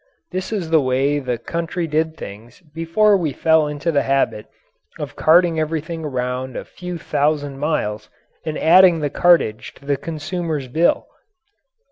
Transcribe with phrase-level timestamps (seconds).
[0.31, 4.47] This is the way the country did things before we fell into the habit
[4.97, 8.09] of carting everything around a few thousand miles
[8.43, 11.05] and adding the cartage to the consumer's bill.